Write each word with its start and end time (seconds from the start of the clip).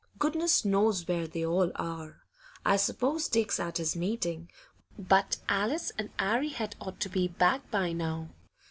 'Goodness 0.17 0.65
knows 0.65 1.07
where 1.07 1.27
they 1.27 1.45
all 1.45 1.71
are. 1.75 2.23
I 2.65 2.75
s'pose 2.75 3.27
Dick's 3.29 3.59
at 3.59 3.77
his 3.77 3.95
meeting; 3.95 4.49
but 4.97 5.37
Alice 5.47 5.91
and 5.95 6.09
'Arry 6.17 6.49
had 6.49 6.75
ought 6.81 6.99
to 7.01 7.09
be 7.09 7.27
back 7.27 7.69
by 7.69 7.91
now. 7.93 8.29